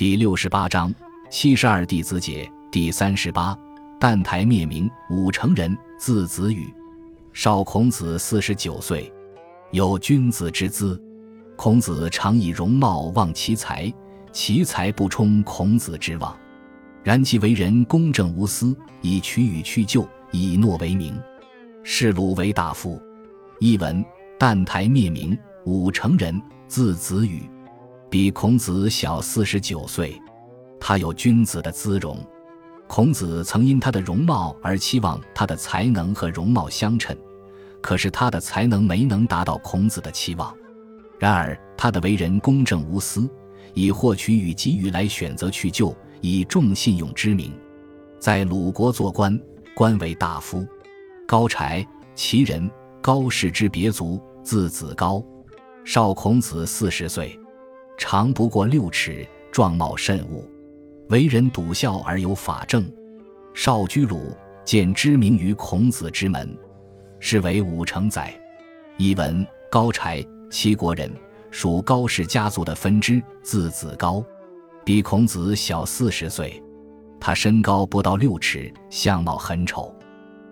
[0.00, 0.90] 第六十八章
[1.28, 3.54] 七十二弟子解第三十八。
[4.00, 6.72] 旦台灭明，武成人，字子羽，
[7.34, 9.12] 少孔子四十九岁，
[9.72, 10.98] 有君子之姿。
[11.54, 13.92] 孔子常以容貌望其才，
[14.32, 16.34] 其才不充孔子之望。
[17.04, 21.14] 然其为人公正无私，以取与去就，以诺为名。
[21.82, 22.98] 是鲁为大夫。
[23.58, 24.02] 译文：
[24.38, 27.42] 旦台灭明，武成人，字子羽。
[28.10, 30.20] 比孔子小四十九岁，
[30.80, 32.18] 他有君子的姿容。
[32.88, 37.16] 孔子曾因他的容貌而期望他的才能和容貌相称，
[37.80, 40.52] 可是他的才能没能达到孔子的期望。
[41.20, 43.30] 然而他的为人公正无私，
[43.74, 47.52] 以获取与给予来选择去救，以重信用之名，
[48.18, 49.40] 在鲁国做官，
[49.72, 50.66] 官为大夫。
[51.28, 52.68] 高柴，齐人，
[53.00, 55.24] 高氏之别族，字子高，
[55.84, 57.38] 少孔子四十岁。
[58.00, 60.42] 长不过六尺，状貌甚恶，
[61.10, 62.90] 为人笃孝而有法正。
[63.52, 64.34] 少居鲁，
[64.64, 66.56] 见知名于孔子之门，
[67.18, 68.34] 是为武成宰。
[68.96, 71.12] 译文：高柴，齐国人，
[71.50, 74.24] 属高氏家族的分支，字子高，
[74.82, 76.60] 比孔子小四十岁。
[77.20, 79.94] 他身高不到六尺，相貌很丑，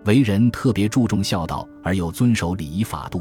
[0.05, 3.19] 为人特别注重孝道而又遵守礼仪法度。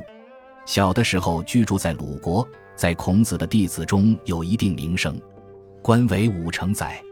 [0.67, 2.47] 小的时候居住在鲁国。
[2.79, 5.21] 在孔子的弟子中有一定名声，
[5.83, 7.03] 官为武成宰。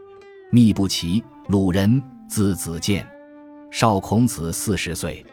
[0.49, 3.05] 密不齐，鲁人，字子建，
[3.69, 5.25] 少孔子四十岁，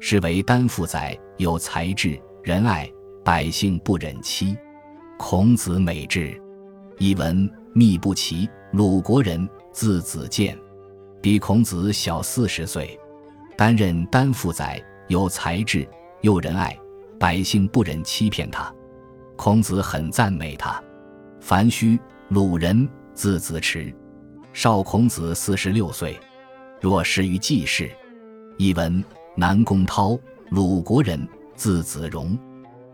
[0.00, 2.90] 是为丹父宰，有才智，仁爱，
[3.22, 4.56] 百姓不忍欺。
[5.18, 6.40] 孔子美志。
[6.98, 10.58] 译文：密不齐，鲁国人，字子建，
[11.20, 12.98] 比孔子小四十岁，
[13.54, 15.86] 担任丹父宰，有才智，
[16.22, 16.74] 又仁爱，
[17.20, 18.74] 百姓不忍欺骗他。
[19.36, 20.82] 孔子很赞美他。
[21.40, 23.94] 樊须，鲁人，字子迟，
[24.52, 26.18] 少孔子四十六岁，
[26.80, 27.90] 若失于季氏。
[28.56, 29.04] 译文：
[29.36, 30.18] 南宫涛，
[30.50, 32.38] 鲁国人，字子荣，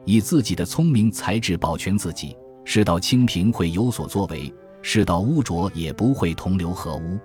[0.04, 4.52] 以自己的聪明才智保全自己，世道清贫会有所作为，
[4.82, 7.18] 世道污浊也不会同流合污。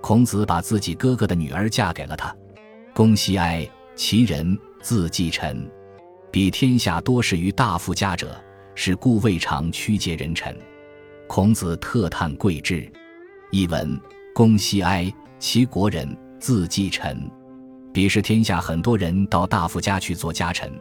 [0.00, 2.34] 孔子把自己哥哥的女儿嫁给了他。
[2.94, 5.68] 公西哀，其人，字季臣，
[6.30, 8.34] 比天下多事于大夫家者。
[8.74, 10.56] 是故未尝曲解人臣。
[11.28, 12.90] 孔子特叹贵志。
[13.50, 14.00] 译文：
[14.34, 17.30] 公西哀，其国人，自季臣。
[17.92, 20.72] 彼时天下很多人到大夫家去做家臣，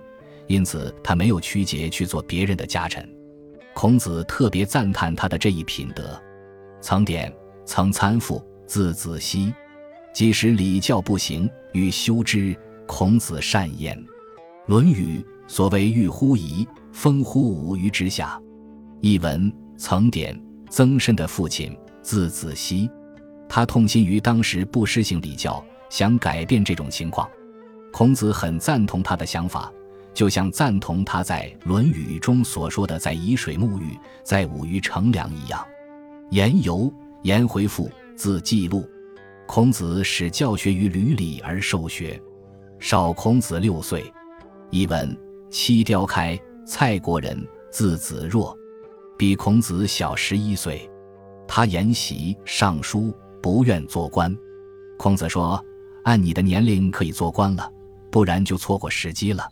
[0.47, 3.07] 因此他没有曲节去做别人的家臣。
[3.73, 6.17] 孔子特别赞叹他的这一品德。
[6.79, 7.33] 曾点，
[7.65, 9.53] 曾参父，字子熙。
[10.13, 13.97] 即使礼教不行，欲修之，孔子善言。
[14.67, 16.67] 《论语》所谓“欲乎夷”。
[16.91, 18.39] 封乎五鱼之下。
[18.99, 22.89] 译文：曾点，曾参的父亲，字子熙。
[23.49, 27.29] 他痛心于当时不施行礼教，想改变这种情况。
[27.91, 29.69] 孔子很赞同他的想法，
[30.13, 35.65] 就像赞同他在《论语》中所说的“在沂水沐浴，在武于乘凉”一样。
[36.29, 36.93] 言由，
[37.23, 38.87] 颜回父，字季路。
[39.47, 42.21] 孔子始教学于吕礼而受学，
[42.79, 44.01] 少孔子六岁。
[44.69, 45.17] 译文：
[45.49, 46.39] 七雕开。
[46.73, 48.57] 蔡国人，字子若，
[49.17, 50.89] 比孔子小十一岁。
[51.45, 54.33] 他研习尚书，不愿做官。
[54.97, 55.61] 孔子说
[56.05, 57.69] ：“按你的年龄可以做官了，
[58.09, 59.45] 不然就错过时机了。”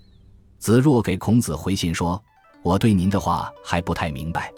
[0.59, 2.24] 子若给孔子回信说
[2.63, 4.50] ：“我对您的话还不太明白。”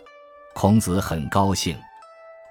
[0.54, 1.76] 孔子很高兴。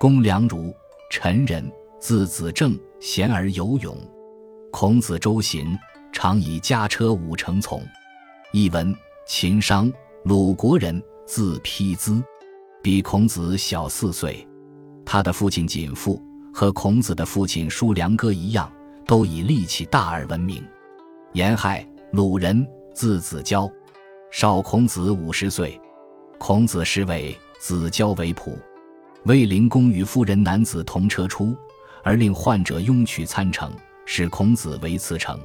[0.01, 0.75] 公良如，
[1.09, 1.71] 陈人，
[2.01, 3.97] 字子正，贤而有勇。
[4.73, 5.79] 孔子周行，
[6.13, 7.81] 常以驾车五乘从。
[8.53, 8.93] 译文。
[9.33, 9.91] 秦商，
[10.25, 12.21] 鲁国人，字丕兹，
[12.83, 14.45] 比孔子小四岁。
[15.07, 16.21] 他的父亲景父
[16.53, 18.71] 和孔子的父亲叔良哥一样，
[19.07, 20.61] 都以力气大而闻名。
[21.35, 23.71] 颜亥，鲁人，字子交，
[24.33, 25.81] 少孔子五十岁。
[26.37, 28.59] 孔子是为子交为仆。
[29.27, 31.55] 卫灵公与夫人男子同车出，
[32.03, 33.73] 而令患者拥取参乘，
[34.05, 35.39] 使孔子为次乘。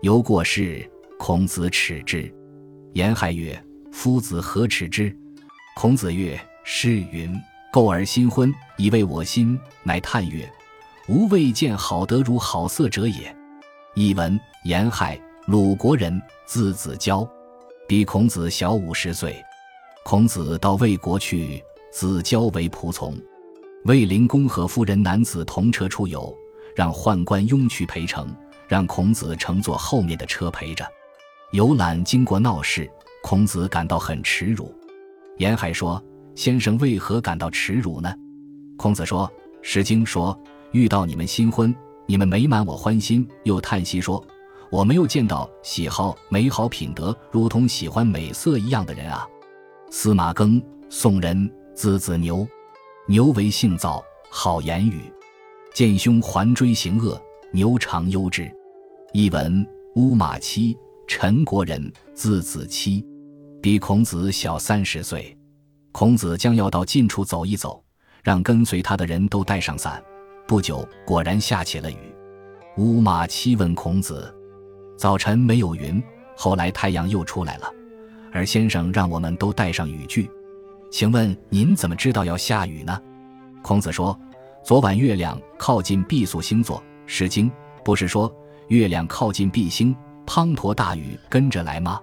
[0.00, 0.84] 由过世，
[1.20, 2.28] 孔子耻之。
[2.94, 3.58] 颜亥曰
[3.90, 5.14] ：“夫子何耻之？”
[5.76, 7.34] 孔子曰：“诗云
[7.72, 10.50] ：‘构而新婚，以慰我心。’乃叹曰
[11.08, 13.34] ：‘吾未见好德如好色者也。’”
[13.94, 17.26] 译文：颜亥，鲁国人，字子交，
[17.88, 19.42] 比孔子小五十岁。
[20.04, 23.16] 孔子到魏国去，子交为仆从。
[23.84, 26.34] 卫灵公和夫人男子同车出游，
[26.76, 28.28] 让宦官拥去陪乘，
[28.68, 30.86] 让孔子乘坐后面的车陪着。
[31.52, 32.90] 游览经过闹市，
[33.22, 34.74] 孔子感到很耻辱。
[35.36, 36.02] 颜海说
[36.34, 38.10] ：“先生为何感到耻辱呢？”
[38.78, 40.38] 孔子说：“《诗经》说，
[40.70, 41.74] 遇到你们新婚，
[42.06, 44.24] 你们美满我欢心。”又叹息说
[44.72, 49.28] ：“我没有见到喜好美好品德，如同喜欢美色一样的人啊。”
[49.92, 50.58] 司马庚，
[50.88, 52.48] 宋人，字子牛，
[53.06, 55.02] 牛为性躁，好言语，
[55.74, 57.20] 见兄还追行恶，
[57.52, 58.50] 牛常忧之。
[59.12, 59.66] 译文：
[59.96, 60.74] 乌马期，
[61.14, 63.04] 陈国人，字子期，
[63.60, 65.36] 比孔子小三十岁。
[65.92, 67.84] 孔子将要到近处走一走。
[68.24, 70.02] 让跟随他的人都带上伞。
[70.48, 71.96] 不久，果然下起了雨。
[72.78, 74.34] 乌马期问孔子
[74.96, 76.02] ：“早晨没有云，
[76.34, 77.70] 后来太阳又出来了，
[78.32, 80.30] 而先生让我们都带上雨具，
[80.90, 82.98] 请问您怎么知道要下雨呢？”
[83.62, 84.18] 孔子说
[84.64, 87.50] ：“昨晚月亮靠近毕宿星座，《诗经》
[87.84, 88.34] 不是说
[88.68, 89.94] 月亮靠近毕星，
[90.26, 92.00] 滂沱大雨跟着来吗？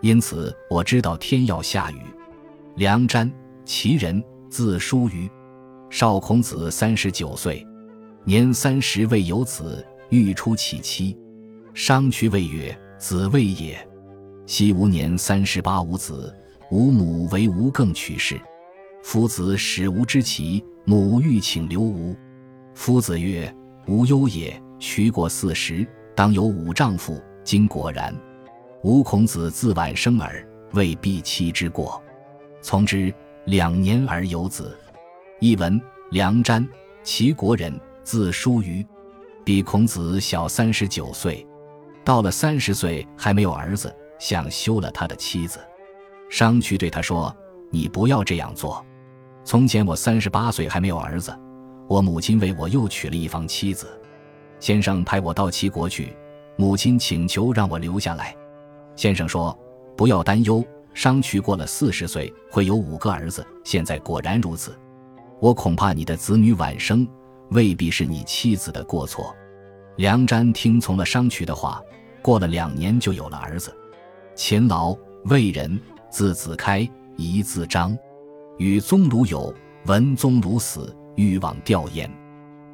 [0.00, 2.00] 因此我知道天要下雨。”
[2.76, 3.30] 梁詹，
[3.64, 5.30] 齐人，字叔虞。
[5.90, 7.66] 少孔子三十九岁，
[8.24, 11.18] 年三十未有子，欲出其妻。
[11.74, 13.76] 商渠谓曰：“子谓也。
[14.46, 16.34] 昔吾年三十八无子，
[16.70, 18.40] 吾母为吾更取士。
[19.02, 22.16] 夫子使吾之齐，母欲请留吾。
[22.74, 23.52] 夫子曰
[23.86, 24.60] ：‘吾忧也。
[24.78, 28.14] 渠过四十，当有五丈夫。’今果然。
[28.84, 32.00] 吾孔子自晚生耳，未必妻之过。
[32.62, 33.12] 从之
[33.46, 34.78] 两年而有子。”
[35.40, 35.80] 译文：
[36.12, 36.64] 梁詹，
[37.02, 38.86] 齐国人，字叔虞，
[39.44, 41.44] 比孔子小三十九岁。
[42.04, 45.58] 到了三十岁还没有儿子，想休了他的妻子。
[46.28, 47.36] 商渠对他说
[47.68, 48.86] ：“你不要这样做。
[49.42, 51.36] 从前我三十八岁还没有儿子，
[51.88, 53.88] 我母亲为我又娶了一房妻子。
[54.60, 56.16] 先生派我到齐国去，
[56.60, 58.36] 母亲请求让我留下来。
[58.94, 59.58] 先生说：
[59.96, 60.62] 不要担忧，
[60.92, 63.42] 商渠过了四十岁会有五个儿子。
[63.64, 64.78] 现在果然如此。”
[65.40, 67.08] 我恐怕你的子女晚生，
[67.52, 69.34] 未必是你妻子的过错。
[69.96, 71.82] 梁詹听从了商渠的话，
[72.20, 73.74] 过了两年就有了儿子。
[74.34, 75.80] 勤劳，魏人，
[76.10, 76.86] 字子开，
[77.16, 77.96] 一字章，
[78.58, 79.54] 与宗鲁有。
[79.86, 82.06] 闻宗鲁死，欲往吊唁。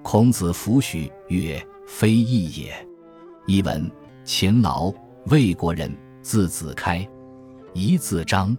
[0.02, 2.74] 孔子弗许，曰：“非义也。”
[3.46, 3.88] 译文：
[4.24, 4.92] 勤劳，
[5.26, 7.08] 魏国人，字子开，
[7.74, 8.56] 一字章，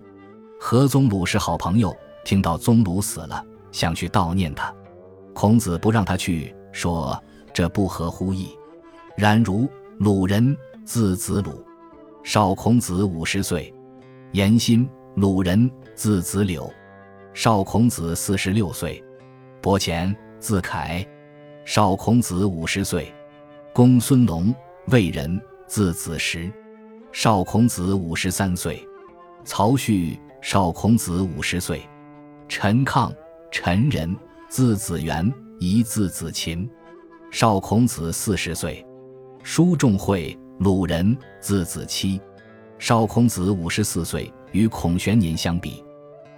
[0.57, 1.93] 和宗鲁是好朋友。
[2.23, 3.43] 听到宗鲁死了。
[3.69, 4.73] 想去悼念他，
[5.33, 7.21] 孔子不让他去，说
[7.53, 8.47] 这不合乎意。
[9.17, 9.67] 然如
[9.97, 10.55] 鲁人，
[10.85, 11.63] 字子鲁，
[12.23, 13.73] 少孔子五十岁。
[14.31, 16.71] 颜心，鲁人，字子柳，
[17.33, 19.03] 少孔子四十六岁。
[19.61, 21.05] 伯虔，字凯，
[21.65, 23.13] 少孔子五十岁。
[23.73, 24.55] 公孙龙，
[24.89, 25.37] 魏人，
[25.67, 26.49] 字子时，
[27.11, 28.81] 少孔子五十三岁。
[29.43, 31.81] 曹旭，少孔子五十岁。
[32.47, 33.13] 陈亢。
[33.51, 34.15] 陈人，
[34.47, 35.29] 字子元，
[35.59, 36.69] 一字子琴，
[37.31, 38.85] 少孔子四十岁。
[39.43, 42.21] 叔仲会，鲁人，字子期，
[42.79, 45.83] 少孔子五十四岁，与孔玄年相比。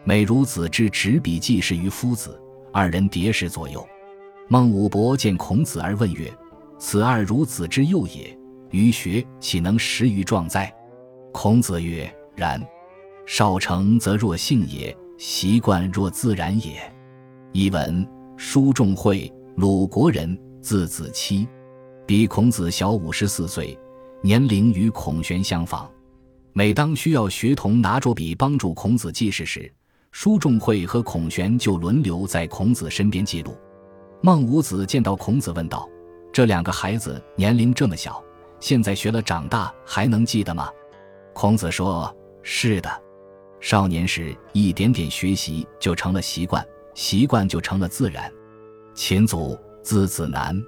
[0.04, 2.42] 美孺子之执笔记事于夫子，
[2.74, 3.88] 二人叠十左右。
[4.48, 6.32] 孟武伯见孔子而问曰
[6.78, 8.39] ：“此二孺子之幼也，
[8.72, 10.74] 于学岂能识于壮哉？”
[11.32, 12.62] 孔子曰：“然。
[13.26, 16.82] 少成则若性也，习惯若自然也。”
[17.54, 18.08] 译文：
[18.38, 21.48] 叔仲会，鲁国人，字子期，
[22.08, 23.78] 比孔子小五十四岁，
[24.24, 25.88] 年龄与孔玄相仿。
[26.54, 29.72] 每当需要学童拿着笔帮助孔子记事时，
[30.12, 33.56] 叔仲会和孔玄就轮流在孔子身边记录。
[34.22, 35.88] 孟武子见到孔子，问道
[36.34, 38.22] ：“这两个孩子年龄这么小，
[38.60, 40.70] 现在学了，长大还能记得吗？”
[41.34, 42.14] 孔子说
[42.44, 42.90] ：“是的，
[43.60, 48.30] 少年时一点点学习就成了习惯。”习惯就成了自然。
[48.94, 50.62] 秦祖字子南，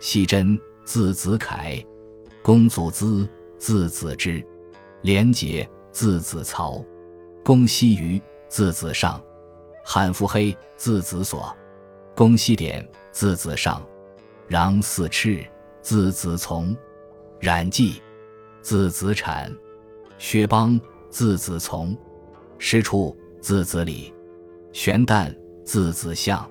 [0.00, 1.84] 系真字子凯，
[2.42, 3.28] 公祖资
[3.58, 4.42] 字子之，
[5.02, 6.82] 廉洁字子曹，
[7.44, 9.22] 公西于字子上，
[9.84, 11.54] 韩腹黑字子所，
[12.14, 13.86] 公西典字子上，
[14.48, 15.44] 穰四赤
[15.82, 16.74] 字子从，
[17.40, 18.02] 冉季
[18.62, 19.54] 字子产，
[20.18, 21.96] 薛邦字子从，
[22.58, 24.12] 师处字子礼，
[24.72, 25.34] 玄旦。
[25.66, 26.48] 字子相，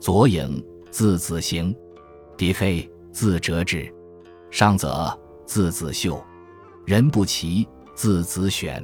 [0.00, 1.76] 左影字子行，
[2.38, 3.86] 狄飞字哲志，
[4.50, 5.14] 上泽
[5.44, 6.18] 字子秀，
[6.86, 8.82] 任不齐字子选，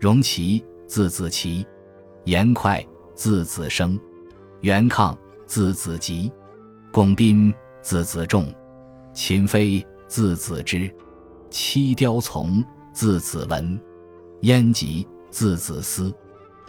[0.00, 1.66] 荣齐字子齐，
[2.24, 2.82] 严快
[3.14, 4.00] 字子生，
[4.62, 5.14] 袁抗
[5.44, 6.32] 字子吉，
[6.90, 7.52] 巩斌
[7.82, 8.50] 字子仲，
[9.12, 10.88] 秦飞字子之，
[11.50, 13.76] 七雕从字子文，
[14.42, 16.14] 燕吉字子思，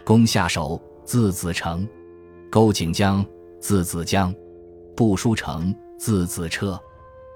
[0.04, 1.88] 公下手字子成。
[2.50, 3.24] 勾景江，
[3.60, 4.34] 字子江；
[4.96, 6.76] 步书成，字子车；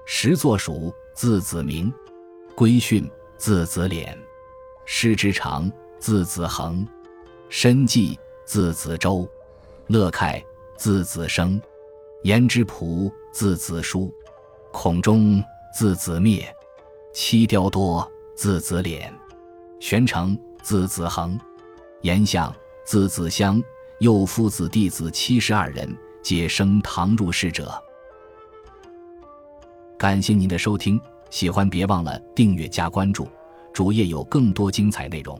[0.05, 1.89] 石作蜀，字子明；
[2.55, 4.13] 归训，字子敛；
[4.83, 6.85] 师之长，字子恒；
[7.47, 9.25] 申纪，字子周；
[9.87, 10.43] 乐开，
[10.75, 11.57] 字子生；
[12.23, 14.11] 颜之仆，字子书；
[14.73, 15.41] 孔中，
[15.73, 16.43] 字子灭；
[17.13, 19.09] 七雕多，字子敛；
[19.79, 21.37] 玄成，字子恒；
[22.01, 22.53] 颜相，
[22.85, 23.61] 字子香。
[23.99, 27.71] 幼夫子弟子七十二人，皆升堂入室者。
[29.95, 30.99] 感谢您的收听，
[31.29, 33.27] 喜欢别忘了订阅加关注，
[33.71, 35.39] 主页有更多精彩内容。